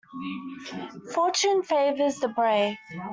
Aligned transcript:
Fortune 1.13 1.61
favours 1.61 2.19
the 2.21 2.29
brave. 2.29 2.75